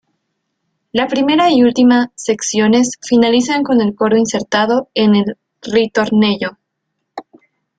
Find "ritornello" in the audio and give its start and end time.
5.61-6.57